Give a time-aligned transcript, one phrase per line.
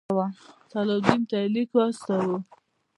[0.69, 2.37] صلاح الدین ته یې لیک واستاوه.